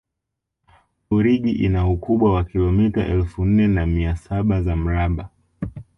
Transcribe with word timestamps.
burigi 1.09 1.51
ina 1.51 1.87
ukubwa 1.87 2.33
wa 2.33 2.43
kilomita 2.43 3.07
elfu 3.07 3.45
nne 3.45 3.67
na 3.67 3.85
mia 3.85 4.15
saba 4.15 4.61
za 4.61 4.75
mraba 4.75 5.29